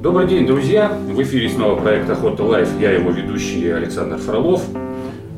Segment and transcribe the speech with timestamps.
[0.00, 0.88] Добрый день, друзья!
[0.88, 2.70] В эфире снова проект «Охота Лайф».
[2.80, 4.62] Я его ведущий Александр Фролов.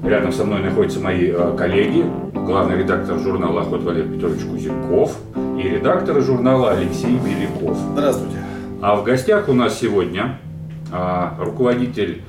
[0.05, 5.17] Рядом со мной находятся мои э, коллеги, главный редактор журнала «Охота» Валерий Петрович Кузяков
[5.59, 7.77] и редактор журнала Алексей Беляков.
[7.91, 8.37] Здравствуйте.
[8.81, 10.39] А в гостях у нас сегодня
[10.93, 12.23] а, руководитель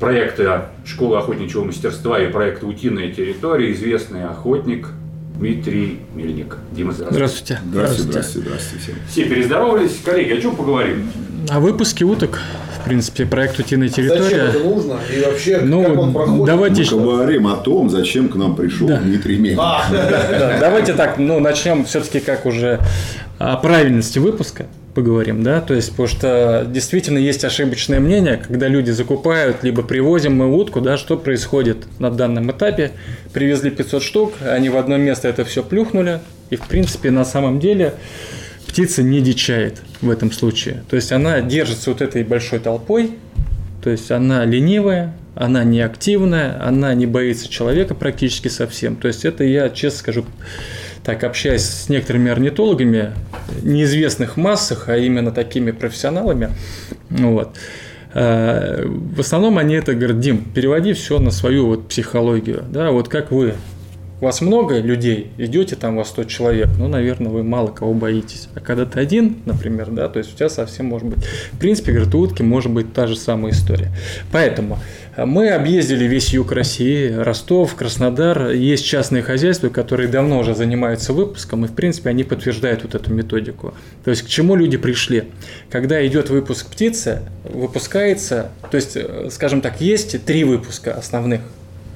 [0.00, 4.88] проекта «Школа охотничьего мастерства» и проекта «Утиная территория», известный охотник
[5.34, 6.56] Дмитрий Мельник.
[6.70, 7.60] Дима, здравствуйте.
[7.62, 7.62] Здравствуйте.
[7.68, 8.94] Здравствуйте, здравствуйте, здравствуйте всем.
[9.06, 10.00] Все перездоровались.
[10.02, 11.10] Коллеги, о чем поговорим?
[11.48, 12.40] О выпуске уток,
[12.80, 14.48] в принципе, проект «Утиная Зачем территория».
[14.48, 14.98] это нужно?
[15.14, 16.46] И вообще, Ну, как он проходит?
[16.46, 18.98] давайте, Мы говорим о том, зачем к нам пришел Да.
[18.98, 19.58] Дмитрий Мельник.
[19.60, 22.80] А, да, давайте так, ну, начнем все-таки как уже
[23.38, 28.90] о правильности выпуска поговорим, да, то есть, потому что действительно есть ошибочное мнение, когда люди
[28.90, 32.92] закупают, либо привозим мы утку, да, что происходит на данном этапе,
[33.32, 36.20] привезли 500 штук, они в одно место это все плюхнули,
[36.50, 37.94] и, в принципе, на самом деле
[38.72, 43.10] птица не дичает в этом случае, то есть она держится вот этой большой толпой,
[43.82, 48.96] То есть она ленивая, она неактивная, она не боится человека практически совсем.
[48.96, 50.24] То есть это я, честно скажу,
[51.04, 53.12] так общаясь с некоторыми орнитологами,
[53.62, 56.50] неизвестных массах, а именно такими профессионалами,
[57.10, 57.56] вот,
[58.14, 63.08] э, в основном они это говорят, Дим, переводи все на свою вот психологию, да, вот
[63.08, 63.54] как вы,
[64.22, 68.48] вас много людей, идете там вас 100 человек, ну, наверное, вы мало кого боитесь.
[68.54, 71.92] А когда ты один, например, да, то есть у тебя совсем может быть, в принципе,
[71.98, 73.90] утки может быть та же самая история.
[74.30, 74.78] Поэтому
[75.16, 78.50] э, мы объездили весь юг России, Ростов, Краснодар.
[78.50, 83.12] Есть частные хозяйства, которые давно уже занимаются выпуском, и, в принципе, они подтверждают вот эту
[83.12, 83.74] методику.
[84.04, 85.24] То есть, к чему люди пришли?
[85.68, 91.40] Когда идет выпуск птицы, выпускается, то есть, э, скажем так, есть три выпуска основных.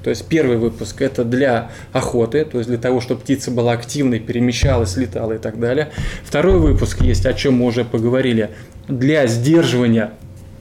[0.07, 4.21] То есть первый выпуск это для охоты, то есть для того, чтобы птица была активной,
[4.21, 5.89] перемещалась, летала и так далее.
[6.23, 8.51] Второй выпуск есть, о чем мы уже поговорили,
[8.87, 10.13] для сдерживания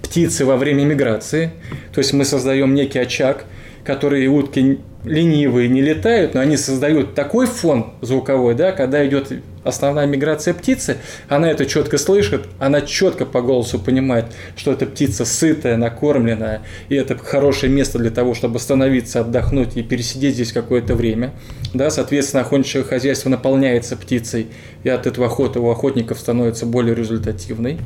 [0.02, 1.52] птицы во время миграции.
[1.94, 3.46] То есть мы создаем некий очаг,
[3.86, 9.32] который утки ленивые не летают, но они создают такой фон звуковой, да, когда идет
[9.64, 10.98] основная миграция птицы,
[11.30, 14.26] она это четко слышит, она четко по голосу понимает,
[14.56, 19.84] что эта птица сытая, накормленная, и это хорошее место для того, чтобы остановиться, отдохнуть и
[19.84, 21.32] пересидеть здесь какое-то время.
[21.74, 24.48] Да, соответственно, охотничье хозяйство наполняется птицей,
[24.84, 27.78] и от этого охота у охотников становится более результативной.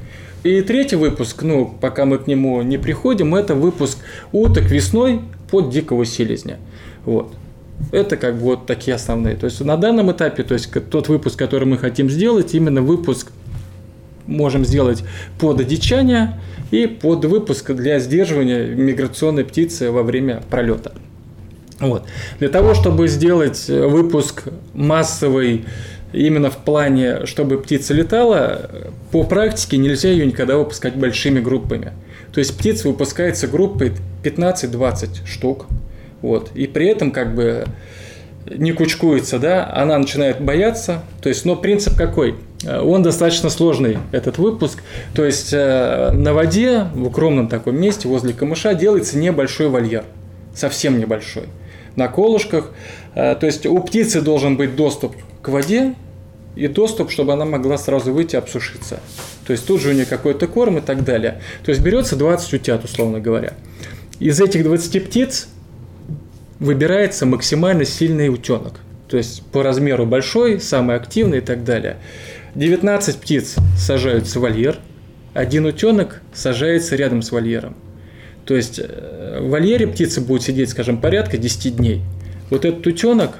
[0.43, 3.97] И третий выпуск, ну, пока мы к нему не приходим, это выпуск
[4.31, 5.21] уток весной
[5.51, 6.57] под дикого селезня.
[7.05, 7.33] Вот.
[7.91, 9.35] Это как бы вот такие основные.
[9.35, 13.31] То есть на данном этапе, то есть тот выпуск, который мы хотим сделать, именно выпуск
[14.27, 15.03] можем сделать
[15.39, 16.39] под одичание
[16.71, 20.93] и под выпуск для сдерживания миграционной птицы во время пролета.
[21.79, 22.03] Вот.
[22.39, 24.43] Для того, чтобы сделать выпуск
[24.73, 25.65] массовый
[26.13, 28.69] именно в плане, чтобы птица летала,
[29.11, 31.93] по практике нельзя ее никогда выпускать большими группами.
[32.33, 33.93] То есть птица выпускается группой
[34.23, 35.65] 15-20 штук.
[36.21, 36.51] Вот.
[36.53, 37.65] И при этом как бы
[38.45, 41.03] не кучкуется, да, она начинает бояться.
[41.21, 42.35] То есть, но принцип какой?
[42.65, 44.83] Он достаточно сложный, этот выпуск.
[45.15, 50.03] То есть э, на воде, в укромном таком месте, возле камыша, делается небольшой вольер.
[50.53, 51.43] Совсем небольшой.
[51.95, 52.71] На колышках.
[53.15, 55.95] Э, То есть у птицы должен быть доступ к воде
[56.55, 58.99] и доступ, чтобы она могла сразу выйти обсушиться.
[59.45, 61.41] То есть тут же у нее какой-то корм и так далее.
[61.63, 63.53] То есть берется 20 утят, условно говоря.
[64.19, 65.47] Из этих 20 птиц
[66.59, 68.81] выбирается максимально сильный утенок.
[69.07, 71.97] То есть по размеру большой, самый активный и так далее.
[72.55, 74.77] 19 птиц сажаются в вольер,
[75.33, 77.75] один утенок сажается рядом с вольером.
[78.45, 82.01] То есть э, в вольере птица будет сидеть, скажем, порядка 10 дней.
[82.49, 83.37] Вот этот утенок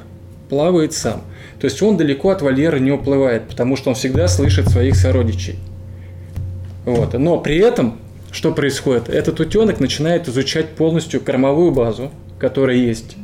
[0.49, 1.21] плавает сам.
[1.59, 5.57] То есть он далеко от вольера не уплывает, потому что он всегда слышит своих сородичей.
[6.85, 7.13] Вот.
[7.13, 7.99] Но при этом,
[8.31, 9.09] что происходит?
[9.09, 13.15] Этот утенок начинает изучать полностью кормовую базу, которая есть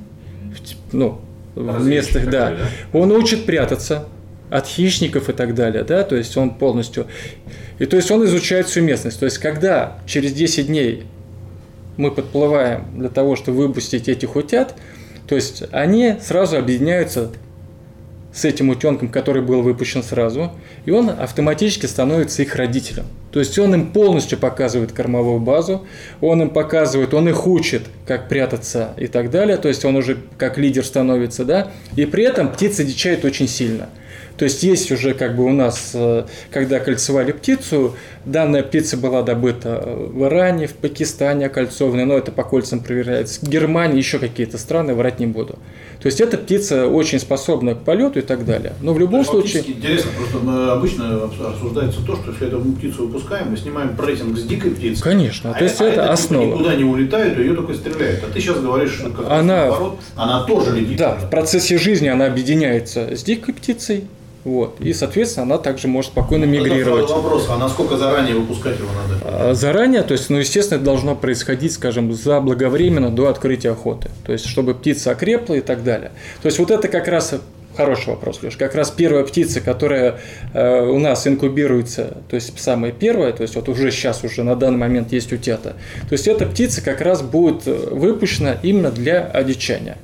[0.91, 1.19] ну,
[1.55, 2.51] в местах, да.
[2.51, 4.07] такой, Он учит прятаться
[4.49, 7.07] от хищников и так далее, да, то есть он полностью...
[7.79, 9.19] И то есть он изучает всю местность.
[9.19, 11.03] То есть когда через 10 дней
[11.97, 14.75] мы подплываем для того, чтобы выпустить этих утят,
[15.27, 17.31] то есть они сразу объединяются
[18.35, 20.51] с этим утенком, который был выпущен сразу,
[20.83, 23.05] и он автоматически становится их родителем.
[23.31, 25.87] То есть он им полностью показывает кормовую базу,
[26.19, 30.17] он им показывает, он их учит, как прятаться и так далее, то есть он уже
[30.37, 33.89] как лидер становится, да, и при этом птица дичает очень сильно.
[34.37, 37.95] То есть есть уже как бы у нас, э, когда кольцевали птицу,
[38.25, 43.49] данная птица была добыта в Иране, в Пакистане окольцованная, но это по кольцам проверяется, в
[43.49, 45.57] Германии, еще какие-то страны, врать не буду.
[46.01, 48.73] То есть эта птица очень способна к полету и так далее.
[48.81, 49.63] Но в любом случае...
[49.65, 54.71] Интересно, просто обычно обсуждается то, что если эту птицу выпускаем, мы снимаем прессинг с дикой
[54.71, 55.01] птицей.
[55.01, 56.53] Конечно, а то есть а это, это основа.
[56.53, 58.23] никуда не улетает, ее только стреляют.
[58.23, 60.97] А ты сейчас говоришь, что как она, наоборот, она тоже летит.
[60.97, 64.03] Да, в процессе жизни она объединяется с дикой птицей,
[64.45, 64.79] вот.
[64.79, 67.05] И, соответственно, она также может спокойно мигрировать.
[67.05, 69.19] Это вопрос, а насколько заранее выпускать его надо?
[69.23, 74.09] А, заранее, то есть, ну, естественно, это должно происходить, скажем, заблаговременно до открытия охоты.
[74.23, 76.11] То есть, чтобы птица окрепла и так далее.
[76.43, 77.33] То есть, вот это как раз
[77.75, 78.55] Хороший вопрос, Леш.
[78.55, 80.19] Как раз первая птица, которая
[80.53, 84.55] э, у нас инкубируется, то есть самая первая, то есть вот уже сейчас уже на
[84.55, 85.75] данный момент есть утята.
[86.07, 89.97] То есть эта птица как раз будет выпущена именно для одичания.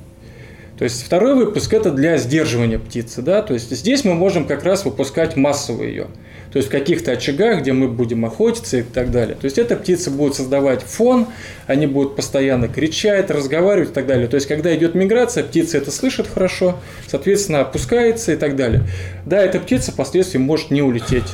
[0.82, 4.64] То есть второй выпуск это для сдерживания птицы, да, то есть здесь мы можем как
[4.64, 6.08] раз выпускать массово ее.
[6.50, 9.36] То есть в каких-то очагах, где мы будем охотиться и так далее.
[9.40, 11.28] То есть эта птица будет создавать фон,
[11.68, 14.26] они будут постоянно кричать, разговаривать и так далее.
[14.26, 18.82] То есть когда идет миграция, птица это слышит хорошо, соответственно опускается и так далее.
[19.24, 21.32] Да, эта птица впоследствии может не улететь.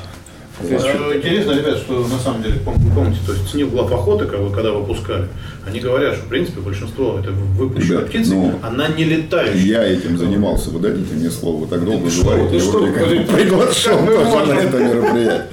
[0.62, 0.84] Есть...
[0.84, 5.28] Интересно, ребят, что на самом деле, помните, то есть снег глав охоты, когда выпускали,
[5.66, 9.60] они говорят, что в принципе большинство это выпущенные Ребят, птицы, ну, она не летающая.
[9.60, 10.70] Я этим занимался.
[10.70, 12.48] Вы дадите мне слово, вы так долго что, говорите.
[12.50, 15.46] ты Я что, вроде как приглашен ты- тоже на это мероприятие.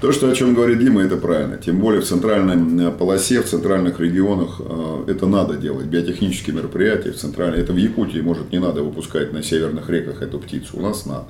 [0.00, 1.56] То, что о чем говорит Дима, это правильно.
[1.56, 5.86] Тем более в центральной э, полосе, в центральных регионах э, это надо делать.
[5.86, 7.58] Биотехнические мероприятия в центральной.
[7.58, 10.76] Это в Якутии, может, не надо выпускать на северных реках эту птицу.
[10.76, 11.24] У нас надо.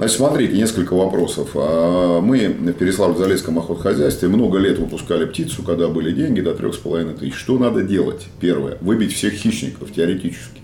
[0.00, 1.50] Значит, смотрите, несколько вопросов.
[1.54, 7.34] А, Мы в Переславле-Залесском охотхозяйстве много лет выпускали птицу, когда были деньги до 3,5 тысяч.
[7.34, 8.26] Что надо делать?
[8.40, 8.78] Первое.
[8.80, 10.62] Выбить всех хищников теоретически.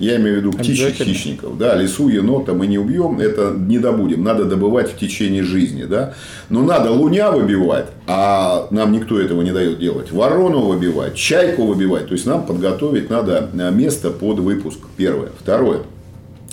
[0.00, 1.56] Я имею в виду птичьих хищников.
[1.58, 4.24] Да, лису, енота мы не убьем, это не добудем.
[4.24, 5.84] Надо добывать в течение жизни.
[5.84, 6.14] Да?
[6.48, 10.10] Но надо луня выбивать, а нам никто этого не дает делать.
[10.10, 12.08] Ворону выбивать, чайку выбивать.
[12.08, 14.80] То есть нам подготовить надо э, место под выпуск.
[14.96, 15.28] Первое.
[15.38, 15.82] Второе.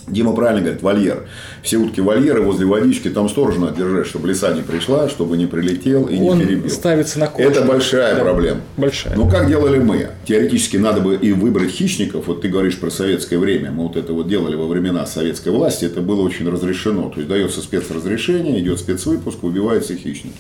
[0.10, 1.28] Дима правильно говорит, вольер.
[1.62, 5.46] Все утки вольеры возле водички, там сторож надо держать, чтобы лиса не пришла, чтобы не
[5.46, 6.70] прилетел и не Он перебил.
[6.70, 7.48] ставится на кожу.
[7.50, 8.22] Это большая Да.
[8.22, 8.62] проблема.
[8.78, 9.16] Большая.
[9.16, 10.10] Ну, как делали мы?
[10.26, 12.28] Теоретически надо бы и выбрать хищников.
[12.28, 13.72] Вот ты говоришь про советское время.
[13.72, 15.86] Мы вот это вот делали во времена советской власти.
[15.86, 17.10] Это было очень разрешено.
[17.10, 20.36] То есть, дается спецразрешение, идет спецвыпуск, выбиваются хищники.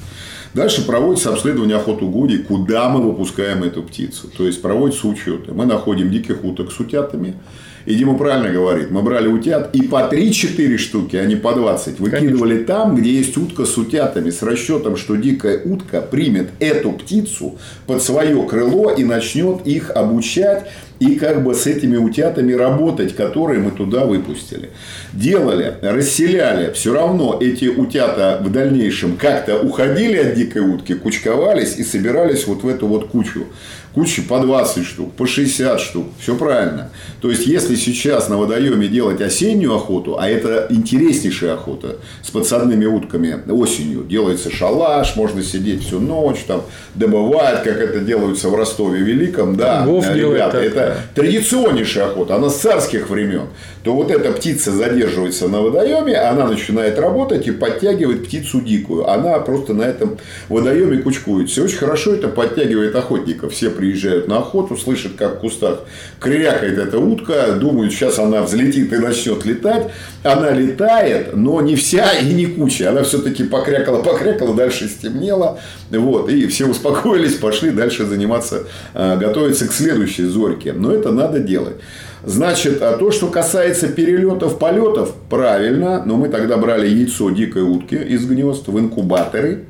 [0.53, 4.27] Дальше проводится обследование охотугодий, куда мы выпускаем эту птицу.
[4.35, 5.51] То есть, проводятся учеты.
[5.51, 7.35] Мы находим диких уток с утятами.
[7.85, 11.99] И Дима правильно говорит, мы брали утят и по 3-4 штуки, а не по 20.
[11.99, 17.57] Выкидывали там, где есть утка с утятами, с расчетом, что дикая утка примет эту птицу
[17.87, 23.59] под свое крыло и начнет их обучать и как бы с этими утятами работать, которые
[23.59, 24.69] мы туда выпустили.
[25.13, 31.83] Делали, расселяли, все равно эти утята в дальнейшем как-то уходили от дикой утки, кучковались и
[31.83, 33.47] собирались вот в эту вот кучу.
[33.99, 36.05] Кучи по 20 штук, по 60 штук.
[36.21, 36.89] Все правильно.
[37.19, 42.85] То есть, если сейчас на водоеме делать осеннюю охоту, а это интереснейшая охота с подсадными
[42.85, 46.63] утками осенью, делается шалаш, можно сидеть всю ночь, там,
[46.95, 49.57] добывать, как это делается в Ростове Великом.
[49.57, 53.47] Да, Вов делает ребята, это традиционнейшая охота, она с царских времен,
[53.83, 59.09] то вот эта птица задерживается на водоеме, она начинает работать и подтягивает птицу дикую.
[59.09, 60.17] Она просто на этом
[60.47, 61.61] водоеме кучкуется.
[61.61, 63.53] И очень хорошо это подтягивает охотников.
[63.53, 65.79] Все приезжают на охоту, слышат, как в кустах
[66.19, 69.87] крякает эта утка, думают, сейчас она взлетит и начнет летать.
[70.23, 72.89] Она летает, но не вся и не куча.
[72.89, 75.59] Она все-таки покрякала, покрякала, дальше стемнело.
[75.89, 80.73] Вот, и все успокоились, пошли дальше заниматься, э, готовиться к следующей зорьке.
[80.73, 81.75] Но это надо делать.
[82.23, 87.95] Значит, а то, что касается перелетов, полетов, правильно, но мы тогда брали яйцо дикой утки
[87.95, 89.65] из гнезд в инкубаторы.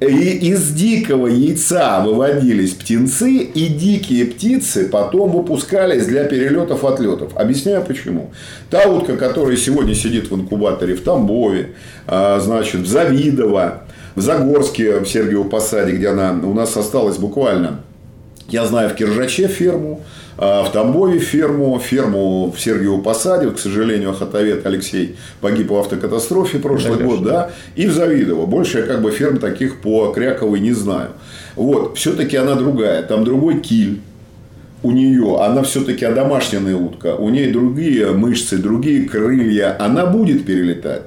[0.00, 7.36] И из дикого яйца выводились птенцы, и дикие птицы потом выпускались для перелетов отлетов.
[7.36, 8.30] Объясняю почему.
[8.70, 11.74] Та утка, которая сегодня сидит в инкубаторе в Тамбове,
[12.06, 17.80] а, значит, в Завидово, в Загорске, в Сергиево Посаде, где она у нас осталась буквально
[18.50, 20.02] я знаю в Киржаче ферму,
[20.40, 23.50] в Тамбове ферму, ферму в Сергиево Посаде.
[23.50, 27.50] К сожалению, охотовед Алексей погиб в автокатастрофе прошлый Да, год, да.
[27.76, 28.46] И в Завидово.
[28.46, 31.10] Больше я как бы ферм таких по Кряковой не знаю.
[31.56, 33.02] Вот, все-таки она другая.
[33.02, 34.00] Там другой киль
[34.82, 41.02] у нее, она все-таки одомашненная утка, у нее другие мышцы, другие крылья, она будет перелетать.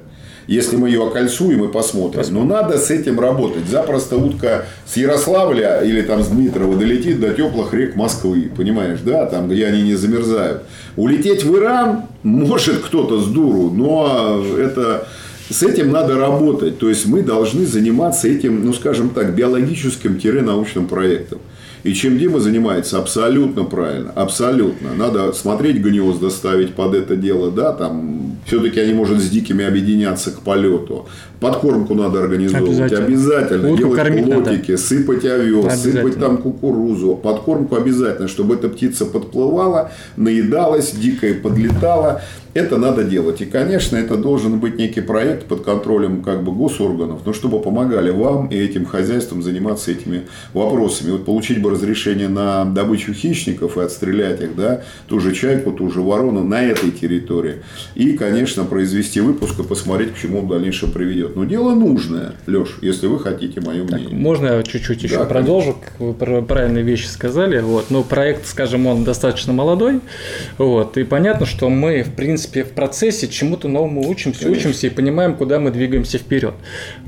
[0.47, 2.23] Если мы ее окольцуем и посмотрим.
[2.31, 3.65] Но надо с этим работать.
[3.69, 8.51] Запросто утка с Ярославля или там с Дмитрова долетит до теплых рек Москвы.
[8.55, 9.25] Понимаешь, да?
[9.25, 10.63] Там, где они не замерзают.
[10.97, 15.07] Улететь в Иран может кто-то с дуру, но это
[15.49, 16.77] с этим надо работать.
[16.79, 21.39] То есть мы должны заниматься этим, ну скажем так, биологическим-научным проектом.
[21.83, 24.93] И чем Дима занимается, абсолютно правильно, абсолютно.
[24.95, 30.31] Надо смотреть гнезда, ставить под это дело, да, там, все-таки они, может, с дикими объединяться
[30.31, 31.07] к полету.
[31.41, 33.71] Подкормку надо организовывать, обязательно, обязательно.
[33.73, 34.81] Утку делать плотики, надо.
[34.81, 37.15] сыпать овес, сыпать там кукурузу.
[37.15, 42.21] Подкормку обязательно, чтобы эта птица подплывала, наедалась, дикая подлетала.
[42.53, 43.41] Это надо делать.
[43.41, 48.11] И, конечно, это должен быть некий проект под контролем как бы госорганов, но чтобы помогали
[48.11, 51.11] вам и этим хозяйствам заниматься этими вопросами.
[51.11, 55.89] Вот получить бы разрешение на добычу хищников и отстрелять их, да, ту же чайку, ту
[55.89, 57.63] же ворону на этой территории.
[57.95, 61.35] И, конечно, произвести выпуск и посмотреть, к чему он в дальнейшем приведет.
[61.35, 64.09] Но дело нужное, Леш, если вы хотите мое мнение.
[64.09, 65.77] Так, можно я чуть-чуть еще да, продолжу?
[65.97, 67.59] Вы правильные вещи сказали.
[67.59, 67.89] Вот.
[67.89, 70.01] Но проект, скажем, он достаточно молодой.
[70.59, 70.97] Вот.
[70.97, 74.69] И понятно, что мы, в принципе, принципе, в процессе чему-то новому учимся, Конечно.
[74.69, 76.53] учимся и понимаем, куда мы двигаемся вперед.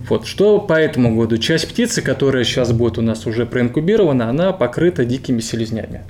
[0.10, 0.26] Вот.
[0.26, 1.38] Что по этому году?
[1.38, 6.04] Часть птицы, которая сейчас будет у нас уже проинкубирована, она покрыта дикими селезнями.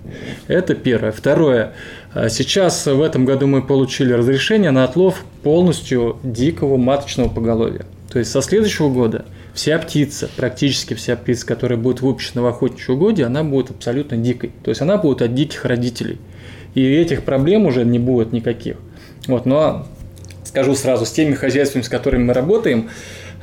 [0.48, 1.12] Это первое.
[1.12, 1.74] Второе.
[2.13, 7.86] А сейчас в этом году мы получили разрешение на отлов полностью дикого маточного поголовья.
[8.10, 12.96] То есть со следующего года вся птица, практически вся птица, которая будет выпущена в охотничьем
[12.96, 14.51] угодье, она будет абсолютно дикой.
[14.63, 16.20] То есть она будет от диких родителей.
[16.75, 18.77] И этих проблем уже не будет никаких.
[19.27, 19.86] Вот, но
[20.44, 22.89] скажу сразу, с теми хозяйствами, с которыми мы работаем,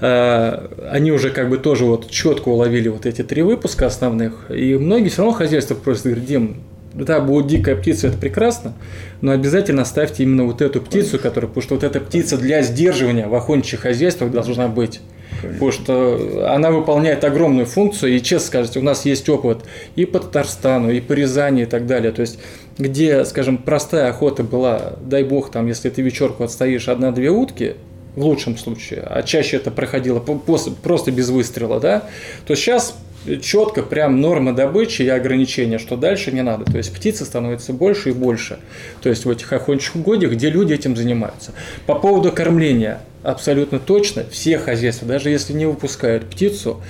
[0.01, 4.75] э, они уже как бы тоже вот четко уловили вот эти три выпуска основных, и
[4.77, 6.63] многие все равно хозяйства просят, говорят, Дим,
[6.95, 8.75] да, будет дикая птица, это прекрасно,
[9.21, 13.27] но обязательно ставьте именно вот эту птицу, которая, потому что вот эта птица для сдерживания
[13.27, 15.01] в охотничьих хозяйствах должна быть.
[15.41, 19.59] Потому что она выполняет огромную функцию, и честно скажете, у нас есть опыт
[19.97, 22.13] и по Татарстану, и по Рязани, и так далее.
[22.13, 22.39] То есть
[22.79, 27.77] где, скажем, простая охота была, дай бог, там, если ты вечерку отстоишь одна-две утки,
[28.15, 32.05] в лучшем случае, а чаще это проходило просто без выстрела, да,
[32.47, 32.95] то сейчас
[33.41, 36.65] четко прям норма добычи и ограничения, что дальше не надо.
[36.65, 38.59] То есть птицы становятся больше и больше.
[39.01, 41.53] То есть в этих охотничьих угодьях, где люди этим занимаются.
[41.87, 46.83] По поводу кормления, абсолютно точно, все хозяйства, даже если не выпускают птицу,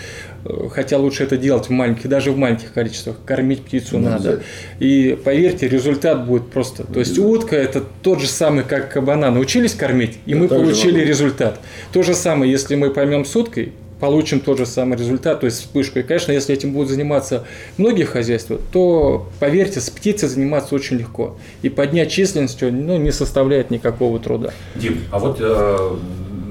[0.71, 4.43] хотя лучше это делать в маленьких, даже в маленьких количествах, кормить птицу ну, надо.
[4.79, 6.85] И поверьте, результат будет просто.
[6.85, 9.31] То есть утка это тот же самый, как кабана.
[9.31, 11.61] Научились кормить, и мы получили результат.
[11.93, 13.73] То же самое, если мы поймем с уткой,
[14.03, 16.01] получим тот же самый результат, то есть вспышку.
[16.01, 17.45] И, конечно, если этим будут заниматься
[17.79, 21.39] многие хозяйства, то, поверьте, с птицей заниматься очень легко.
[21.63, 24.51] И поднять численностью ну, не составляет никакого труда.
[24.75, 25.91] Дим, а вот э,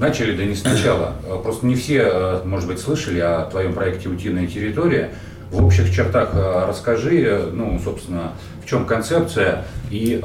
[0.02, 1.14] начали, да не сначала.
[1.24, 5.10] Э, просто не все, э, может быть, слышали о твоем проекте «Утиная территория».
[5.50, 8.32] В общих чертах э, расскажи, ну, собственно,
[8.64, 9.64] в чем концепция.
[9.90, 10.20] И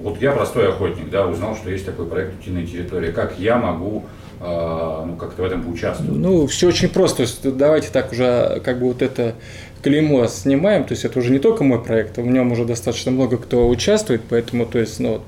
[0.00, 3.12] вот я простой охотник, да, узнал, что есть такой проект «Утиная территория».
[3.12, 4.04] Как я могу
[4.40, 6.18] ну, как-то в этом поучаствовать?
[6.18, 7.24] Ну, все очень просто.
[7.44, 9.36] Давайте так уже, как бы вот это
[9.82, 13.36] клеймо снимаем, то есть это уже не только мой проект, в нем уже достаточно много
[13.36, 15.22] кто участвует, поэтому, то есть, ну, вот,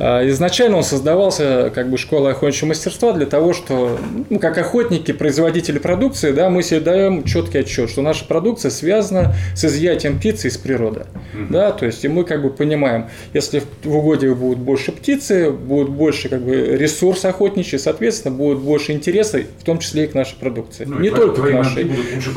[0.00, 3.98] а, изначально он создавался как бы школой охотничьего мастерства для того, что,
[4.30, 9.34] ну, как охотники, производители продукции, да, мы себе даем четкий отчет, что наша продукция связана
[9.56, 11.46] с изъятием птицы из природы, mm-hmm.
[11.50, 15.88] да, то есть, и мы как бы понимаем, если в угодье будет больше птицы, будет
[15.88, 20.36] больше как бы ресурс охотничий, соответственно, будет больше интереса, в том числе и к нашей
[20.36, 21.90] продукции, ну, не только к нашей,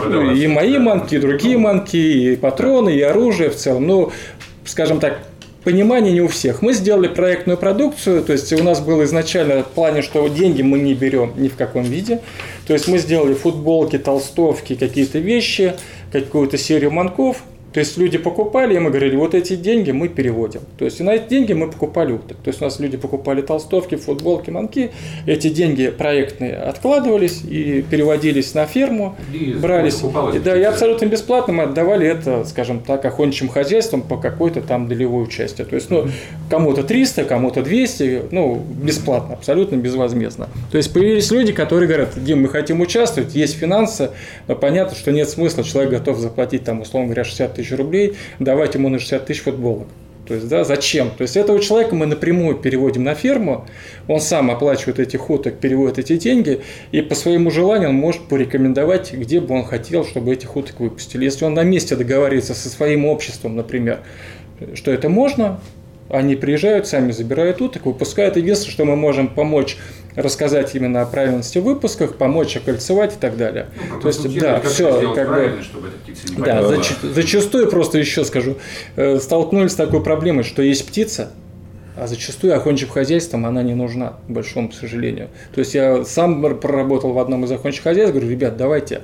[0.10, 3.88] ну, и мои манки, и другие и манки, и патроны, и оружие в целом.
[3.88, 4.12] Ну,
[4.65, 5.20] скажем так,
[5.63, 6.62] понимание не у всех.
[6.62, 10.79] Мы сделали проектную продукцию, то есть у нас было изначально в плане, что деньги мы
[10.79, 12.22] не берем ни в каком виде.
[12.67, 15.74] То есть мы сделали футболки, толстовки, какие-то вещи,
[16.12, 20.61] какую-то серию манков, то есть люди покупали, и мы говорили, вот эти деньги мы переводим.
[20.77, 22.37] То есть и на эти деньги мы покупали уток.
[22.43, 24.91] То есть у нас люди покупали толстовки, футболки, манки.
[25.25, 30.01] Эти деньги проектные откладывались и переводились на ферму, и брались.
[30.33, 34.89] И, да, и абсолютно бесплатно мы отдавали это, скажем так, охотничьим хозяйствам по какой-то там
[34.89, 35.63] долевой части.
[35.63, 36.07] То есть, ну,
[36.49, 40.49] кому-то 300, кому-то 200, ну, бесплатно, абсолютно безвозмездно.
[40.71, 44.09] То есть появились люди, которые говорят, Дим, мы хотим участвовать, есть финансы,
[44.47, 48.75] но понятно, что нет смысла, человек готов заплатить там, условно говоря, 60 тысяч рублей, давать
[48.75, 49.88] ему на 60 тысяч футболок.
[50.27, 51.10] То есть, да, зачем?
[51.10, 53.65] То есть, этого человека мы напрямую переводим на ферму,
[54.08, 59.13] он сам оплачивает этих уток, переводит эти деньги, и по своему желанию он может порекомендовать,
[59.13, 61.25] где бы он хотел, чтобы этих уток выпустили.
[61.25, 64.00] Если он на месте договаривается со своим обществом, например,
[64.74, 65.60] что это можно,
[66.08, 68.36] они приезжают, сами забирают уток, выпускают.
[68.36, 69.77] Единственное, что мы можем помочь
[70.15, 73.68] рассказать именно о правильности выпусках, помочь окольцевать и так далее.
[73.89, 75.53] Ну, То есть, да, как все, как бы,
[76.38, 78.58] да, зач- зачастую просто еще скажу,
[78.96, 81.32] э, столкнулись с такой проблемой, что есть птица,
[81.96, 85.30] а зачастую охотничьим хозяйством она не нужна, к большому сожалению.
[85.53, 89.01] То есть я сам проработал в одном из охотничьих хозяйств, говорю, ребят, давайте,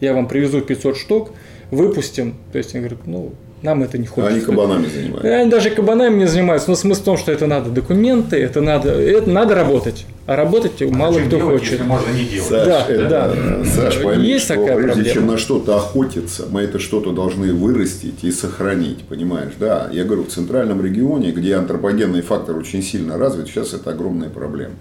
[0.00, 1.32] я вам привезу 500 штук,
[1.70, 2.34] выпустим.
[2.52, 4.34] То есть я говорю, ну, нам это не хочется.
[4.34, 5.28] Они кабанами занимаются.
[5.28, 8.60] И Они даже кабанами не занимаются, но смысл в том, что это надо документы, это
[8.60, 10.06] надо, это надо работать.
[10.26, 11.72] А работать мало Зачем кто делать, хочет.
[11.72, 12.48] если можно не делать.
[12.48, 13.64] Саш, Да, это, да.
[13.64, 15.14] Саш, пойми, Есть что такая прежде проблема.
[15.14, 19.52] чем на что-то охотиться, мы это что-то должны вырастить и сохранить, понимаешь?
[19.58, 24.28] Да, я говорю, в центральном регионе, где антропогенный фактор очень сильно развит, сейчас это огромная
[24.28, 24.74] проблема.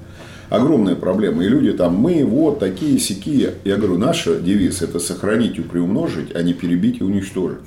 [0.49, 1.43] Огромная проблема.
[1.43, 3.53] И люди там, мы вот такие сякие.
[3.65, 7.59] Я говорю, наш девиз– это сохранить и приумножить, а не перебить и уничтожить.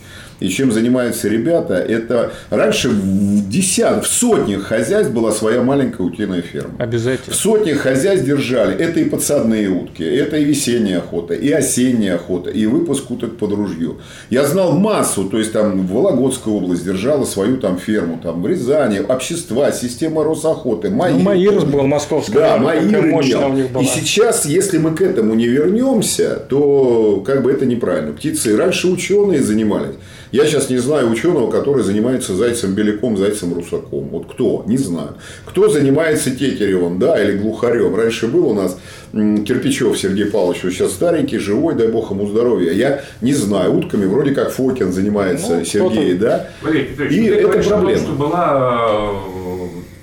[0.43, 6.43] И чем занимаются ребята, это раньше в десятках, в сотнях хозяйств была своя маленькая утиная
[6.43, 6.75] ферма.
[6.79, 7.35] Обязательно.
[7.35, 8.77] В сотнях хозяйств держали.
[8.77, 13.53] Это и подсадные утки, это и весенняя охота, и осенняя охота, и выпуск уток под
[13.53, 13.97] ружье.
[14.31, 18.99] Я знал массу, то есть там Вологодская область держала свою там ферму, там в Рязани,
[18.99, 21.19] общества, система Росохоты, Маир.
[21.19, 22.41] Ну, Маирс был, московская.
[22.41, 23.81] Да, Маир имел.
[23.81, 28.13] И сейчас, если мы к этому не вернемся, то как бы это неправильно.
[28.13, 29.95] Птицы раньше ученые занимались.
[30.33, 34.09] Я сейчас не знаю ученого, который занимается зайцем беляком, зайцем русаком.
[34.09, 34.65] Вот кто?
[34.67, 35.11] Не знаю.
[35.45, 37.95] Кто занимается тетеревым, да, или глухарем.
[37.95, 38.79] Раньше был у нас
[39.13, 42.73] Кирпичев Сергей Павлович, вот сейчас старенький, живой, дай бог ему здоровья.
[42.73, 46.49] Я не знаю, утками вроде как Фокин занимается, Ну, Сергей, да.
[46.63, 48.01] Валерий Петрович, И ну, это о том, проблема.
[48.01, 49.32] что была э,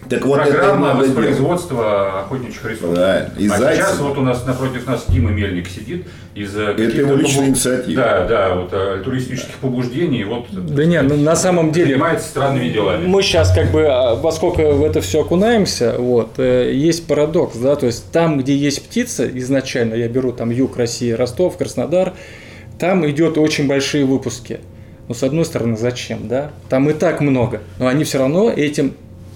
[0.10, 1.08] Так вот это программа делать.
[1.10, 2.96] воспроизводства охотничьих ресурсов.
[2.96, 3.32] Правильно.
[3.38, 6.82] И а зайцев- сейчас вот у нас напротив нас Дима Мельник сидит из э, Это
[6.84, 8.01] его личная побу- инициатива.
[8.01, 10.24] Да, да, вот э, альтруистических побуждений.
[10.24, 13.06] Вот, Да не, ну, на самом деле занимается странными делами.
[13.06, 17.58] мы сейчас как бы, а, во сколько в это все окунаемся, вот, э, есть парадокс,
[17.58, 22.13] да, то есть там, где есть птица, изначально, я беру там юг России, Ростов, Краснодар,
[22.80, 24.60] там идет очень большие выпуски.
[25.08, 26.51] Но с одной стороны, зачем, да?
[26.70, 28.94] Там и так много, но они все равно этим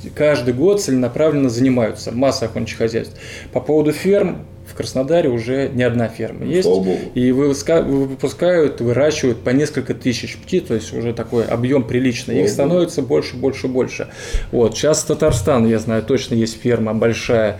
[0.09, 3.15] каждый год целенаправленно занимаются, масса охотничьих хозяйств.
[3.51, 6.67] По поводу ферм, в Краснодаре уже не одна ферма есть.
[6.67, 6.97] богу.
[7.13, 12.41] И выпуска- выпускают, выращивают по несколько тысяч птиц, то есть уже такой объем приличный.
[12.41, 14.07] Их становится больше, больше, больше.
[14.51, 14.75] Вот.
[14.75, 17.59] Сейчас Татарстан, я знаю, точно есть ферма большая.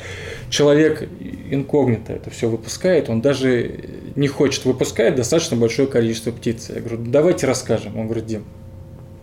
[0.49, 1.07] Человек
[1.51, 3.79] инкогнито это все выпускает, он даже
[4.15, 6.69] не хочет выпускать достаточно большое количество птиц.
[6.73, 7.97] Я говорю, давайте расскажем.
[7.99, 8.45] Он говорит, Дим,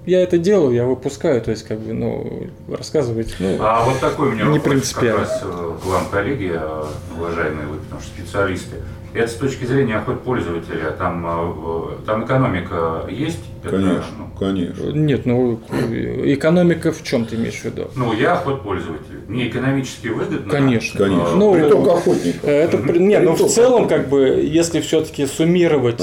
[0.07, 4.29] я это делаю, я выпускаю, то есть как бы, ну, рассказывать, ну, А вот такой
[4.29, 5.25] у меня Не вопрос принципиально.
[5.25, 6.85] как раз э, к вам, коллеги, э,
[7.19, 8.77] уважаемые вы, потому что специалисты.
[9.13, 13.41] Это с точки зрения охот пользователя, там, э, там экономика есть?
[13.65, 14.91] Это, Конечно, ну, конечно.
[14.93, 15.61] нет, ну,
[16.25, 17.89] экономика в чем ты имеешь в виду?
[17.97, 19.05] Ну, я охот пользователь.
[19.29, 20.51] Мне экономически выгодно.
[20.51, 21.05] Конечно.
[21.05, 21.37] Конечно.
[21.37, 22.45] Ну, Приток охотников.
[22.45, 26.03] Это, при- не, ну в целом, как бы, если все-таки суммировать э,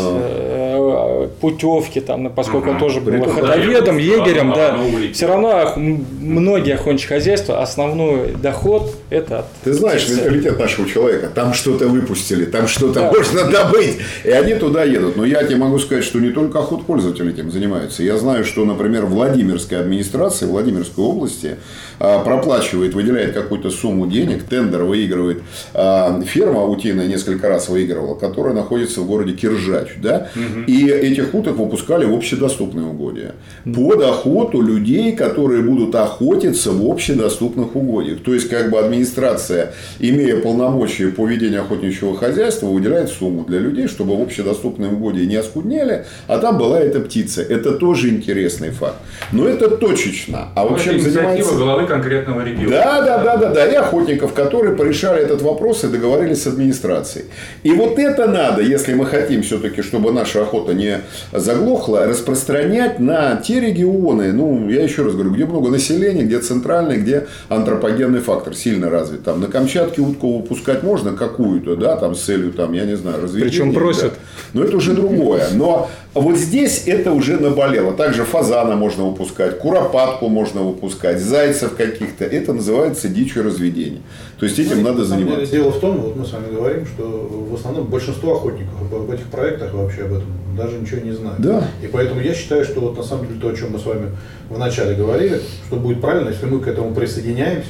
[1.51, 2.79] путевки, там, ну, поскольку он Мгм.
[2.79, 4.77] тоже был Приток охотоведом, егерем, да,
[5.13, 10.17] все равно многие охотничьи хозяйства, основной доход это от Ты знаешь птицы.
[10.21, 11.29] менталитет нашего человека.
[11.33, 13.12] Там что-то выпустили, там что-то Да.
[13.12, 13.97] можно добыть.
[14.23, 15.15] И они туда едут.
[15.17, 18.03] Но я тебе могу сказать, что не только охот пользователи этим занимаются.
[18.03, 21.55] Я знаю, что, например, Владимирская администрация Владимирской области
[21.99, 25.41] а, проплачивает, выделяет какую-то сумму денег, тендер выигрывает.
[25.73, 29.89] а, Ферма утиная несколько раз выигрывала, которая находится в городе Киржач.
[29.97, 30.29] Да?
[30.67, 33.36] И этих уток выпускали в общедоступные угодья.
[33.65, 38.19] Под охоту людей, которые будут охотиться в общедоступных угодьях.
[38.23, 43.88] То есть, как бы администрация, имея полномочия по ведению охотничьего хозяйства, выделяет сумму для людей,
[43.88, 47.41] чтобы в общедоступные угодья не оскуднели, а там была эта птица.
[47.41, 48.97] Это тоже интересный факт.
[49.32, 50.50] Но это точечно.
[50.56, 51.56] А Ну, вот это чем занимается...
[51.56, 52.69] главы конкретного региона.
[52.69, 53.65] Да, да, да, да, да.
[53.65, 57.26] И охотников, которые порешали этот вопрос и договорились с администрацией.
[57.63, 63.36] И вот это надо, если мы хотим все-таки, чтобы наша охота не заглохла, распространять на
[63.38, 68.56] те регионы, ну, я еще раз говорю, где много населения, где центральный, где антропогенный фактор
[68.56, 69.23] сильно развит.
[69.23, 73.21] Там на Камчатке утку выпускать можно какую-то, да, там с целью, там, я не знаю,
[73.21, 73.49] разведения.
[73.51, 74.13] Причем просят.
[74.13, 74.19] да.
[74.53, 75.47] Но это уже другое.
[75.53, 77.93] Но вот здесь это уже наболело.
[77.93, 82.25] Также фазана можно выпускать, куропатку можно выпускать, зайцев каких-то.
[82.25, 84.01] Это называется дичеразведение.
[84.39, 85.51] То есть этим Ну, надо заниматься.
[85.51, 87.03] Дело в том, вот мы с вами говорим, что
[87.51, 90.27] в основном большинство охотников об этих проектах вообще об этом
[90.58, 91.39] даже ничего не знают.
[91.39, 91.63] Да.
[91.82, 94.12] И поэтому я считаю, что вот на самом деле то, о чем мы с вами
[94.50, 97.70] вначале говорили, что будет правильно, если мы к этому присоединяемся,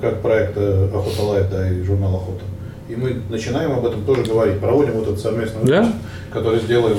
[0.00, 2.42] как проект э, Охота Life, да, и журнал Охота,
[2.88, 4.60] И мы начинаем об этом тоже говорить.
[4.60, 5.92] Проводим вот этот совместный Да.
[6.36, 6.96] Который сделаем.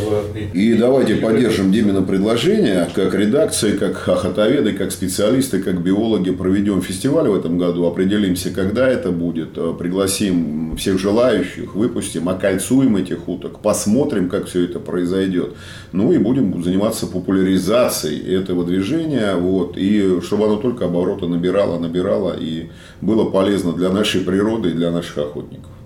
[0.53, 7.27] И давайте поддержим Димина предложение, как редакции, как хохотоведы, как специалисты, как биологи проведем фестиваль
[7.29, 13.59] в этом году, определимся, когда это будет, э, пригласим всех желающих, выпустим, окольцуем этих уток,
[13.59, 15.53] посмотрим, как все это произойдет.
[15.91, 22.35] Ну и будем заниматься популяризацией этого движения, вот, и чтобы оно только обороты набирало, набирало
[22.39, 22.69] и
[23.01, 25.76] было полезно для нашей природы и для наших охотников.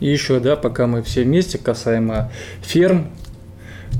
[0.00, 2.30] И еще, да, пока мы все вместе, касаемо
[2.62, 3.08] ферм,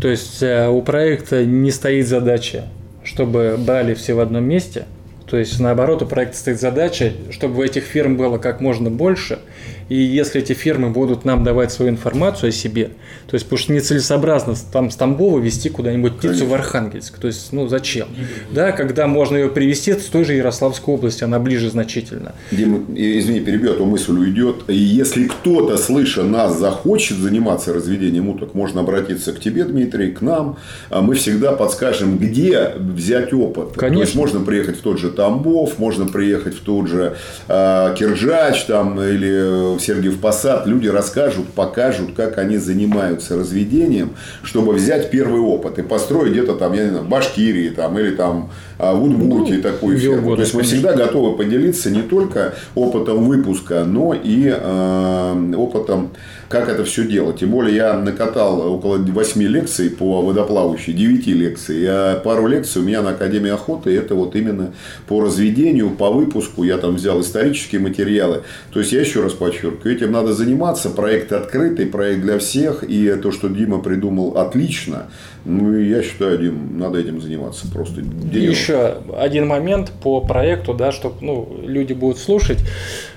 [0.00, 2.64] то есть э, у проекта не стоит задача,
[3.02, 4.86] чтобы брали все в одном месте.
[5.26, 9.40] То есть, наоборот, у проекта стоит задача, чтобы этих фирм было как можно больше.
[9.88, 12.90] И если эти фирмы будут нам давать свою информацию о себе,
[13.26, 16.48] то есть, потому что нецелесообразно там с Тамбова везти куда-нибудь птицу Конечно.
[16.48, 17.18] в Архангельск.
[17.18, 18.08] То есть, ну зачем?
[18.50, 22.34] Да, когда можно ее привезти с той же Ярославской области, она ближе значительно.
[22.50, 24.64] Дима, извини, перебью, а то мысль уйдет.
[24.68, 30.20] И если кто-то, слыша нас, захочет заниматься разведением уток, можно обратиться к тебе, Дмитрий, к
[30.20, 30.58] нам.
[30.90, 33.72] А Мы всегда подскажем, где взять опыт.
[33.74, 34.20] То есть, Конечно.
[34.20, 37.16] можно приехать в тот же Тамбов, можно приехать в тот же
[37.48, 40.66] э, Киржач там, или в Сергиев Посад.
[40.66, 44.10] Люди расскажут, покажут, как они занимаются разведением,
[44.42, 48.10] чтобы взять первый опыт и построить где-то там, я не знаю, в Башкирии там, или
[48.10, 50.18] там а, в Удмуртии такую где ферму.
[50.18, 50.78] угодно, То есть мы конечно.
[50.78, 56.10] всегда готовы поделиться не только опытом выпуска, но и э, опытом,
[56.48, 57.40] как это все делать.
[57.40, 61.84] Тем более я накатал около 8 лекций по водоплавающей, 9 лекций.
[61.86, 64.72] А пару лекций у меня на Академии охоты, это вот именно
[65.06, 66.64] по разведению, по выпуску.
[66.64, 68.42] Я там взял исторические материалы.
[68.72, 70.88] То есть я еще раз подчеркиваю, этим надо заниматься.
[70.88, 72.82] Проект открытый, проект для всех.
[72.82, 75.08] И то, что Дима придумал, отлично.
[75.44, 78.00] Ну, я считаю, Дим, надо этим заниматься просто.
[78.02, 78.50] Денек.
[78.50, 82.58] еще один момент по проекту, да, чтобы ну, люди будут слушать.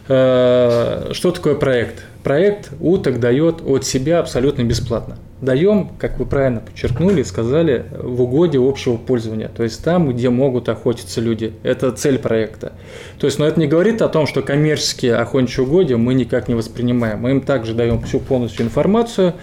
[0.08, 2.04] Э, Что такое проект?
[2.24, 5.18] Проект уток дает от себя абсолютно бесплатно.
[5.42, 9.48] Даем, как вы правильно подчеркнули, сказали, в угоде общего пользования.
[9.48, 11.54] То есть там, где могут охотиться люди.
[11.64, 12.74] Это цель проекта.
[13.18, 16.54] То есть, но это не говорит о том, что коммерческие охотничьи угодья мы никак не
[16.54, 17.22] воспринимаем.
[17.22, 19.34] Мы им также даем всю полностью информацию.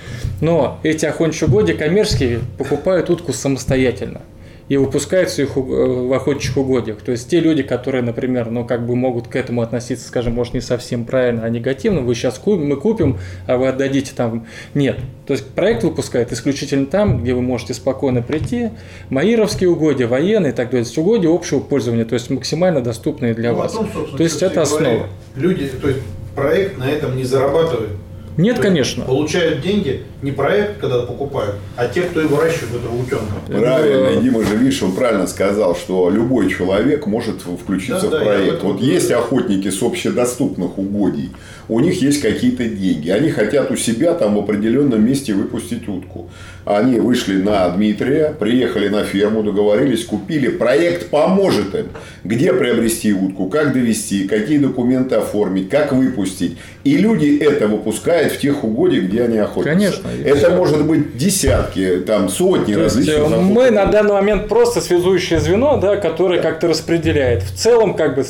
[0.40, 4.20] Но эти охотничьи угодья коммерческие покупают утку самостоятельно
[4.68, 6.98] и выпускаются их э, в охотничьих угодьях.
[6.98, 10.54] То есть те люди, которые, например, ну как бы могут к этому относиться, скажем, может
[10.54, 14.46] не совсем правильно, а негативно, вы сейчас купим, мы купим, а вы отдадите там.
[14.74, 14.98] Нет.
[15.26, 18.70] То есть проект выпускает исключительно там, где вы можете спокойно прийти.
[19.10, 20.84] Маировские угодья, военные и так далее.
[20.84, 23.72] То есть угодья общего пользования, то есть максимально доступные для Ну, вас.
[23.72, 25.06] том, то есть это основа.
[25.34, 26.00] Люди, то есть
[26.34, 27.90] проект на этом не зарабатывает.
[28.38, 29.04] Нет, конечно.
[29.04, 33.34] Получают деньги не проект, когда покупают, а те, кто и выращивает этого утенка.
[33.48, 38.62] Правильно, Дима же, видишь, он правильно сказал, что любой человек может включиться Да, в проект.
[38.62, 38.92] Вот говорю.
[38.92, 41.30] есть охотники с общедоступных угодий,
[41.68, 46.30] у них есть какие-то деньги, они хотят у себя там в определенном месте выпустить утку.
[46.64, 51.88] Они вышли на Дмитрия, приехали на ферму, договорились, купили, проект поможет им,
[52.24, 56.56] где приобрести утку, как довести, какие документы оформить, как выпустить.
[56.84, 59.70] И люди это выпускают в тех угодьях, где они охотятся.
[59.74, 63.44] Конечно, Это может быть десятки, там сотни То есть, различных э, охотников.
[63.50, 67.42] мы на данный момент просто связующее звено, да, которое как-то распределяет.
[67.42, 68.24] В целом, как бы,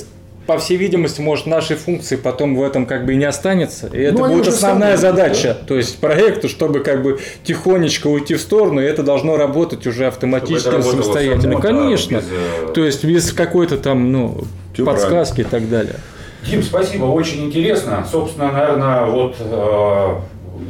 [0.46, 3.88] по всей видимости, может, нашей функции потом в этом как бы и не останется.
[3.92, 5.54] И это Ну, будет основная задача.
[5.66, 10.06] То есть проекту, чтобы как бы тихонечко уйти в сторону, и это должно работать уже
[10.06, 11.42] автоматически, самостоятельно.
[11.42, 12.16] само, да, Конечно.
[12.16, 14.44] без, э, То есть без какой-то там, ну,
[14.84, 15.96] подсказки и так далее.
[16.46, 18.06] Дим, спасибо, очень интересно.
[18.10, 20.14] Собственно, наверное, вот э,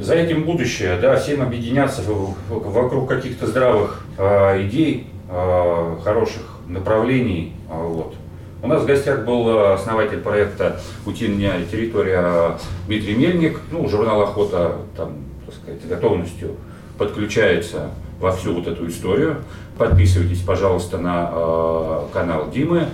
[0.02, 2.02] за этим будущее, да, всем объединяться
[2.48, 7.54] вокруг каких-то здравых э, идей, э, хороших направлений.
[7.70, 8.14] э, вот.
[8.60, 13.60] У нас в гостях был э, основатель проекта «Утиная территория» Дмитрий Мельник.
[13.70, 15.12] Ну, журнал «Охота» там,
[15.46, 16.56] так сказать, готовностью
[16.96, 19.36] подключается во всю вот эту историю.
[19.76, 22.88] Подписывайтесь, пожалуйста, на э, канал Димы.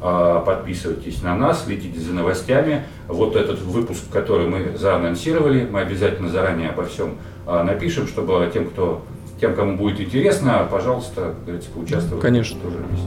[0.00, 2.84] А, Подписывайтесь на нас, следите за новостями.
[3.08, 8.66] Вот этот выпуск, который мы заанонсировали, мы обязательно заранее обо всем а, напишем, чтобы тем,
[8.68, 9.02] кто,
[9.40, 12.22] тем, кому будет интересно, пожалуйста, как говорится, поучаствовать.
[12.22, 12.60] Конечно.
[12.60, 13.06] Тоже вместе.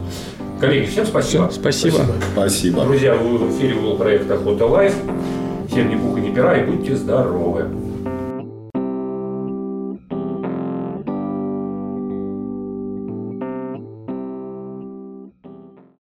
[0.60, 1.50] Коллеги, всем спасибо.
[1.50, 1.98] Всё, спасибо.
[2.34, 2.84] Спасибо.
[2.84, 4.96] Друзья, в эфире был проект Охота Life.
[5.70, 7.66] Всем ни пуха, ни пера и будьте здоровы.